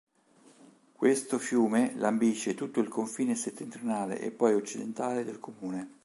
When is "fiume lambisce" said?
1.37-2.55